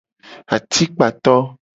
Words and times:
Atikpato. 0.55 1.35